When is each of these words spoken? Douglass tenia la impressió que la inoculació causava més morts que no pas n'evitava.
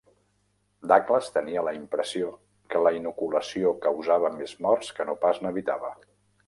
Douglass 0.91 1.29
tenia 1.35 1.65
la 1.67 1.73
impressió 1.79 2.31
que 2.73 2.83
la 2.87 2.95
inoculació 3.01 3.77
causava 3.87 4.35
més 4.43 4.59
morts 4.69 4.93
que 4.99 5.11
no 5.13 5.21
pas 5.27 5.45
n'evitava. 5.47 5.99